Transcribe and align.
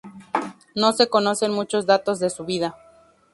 No 0.73 0.93
se 0.93 1.09
conocen 1.09 1.51
muchos 1.53 1.85
datos 1.85 2.17
de 2.17 2.31
su 2.31 2.43
vida. 2.43 2.75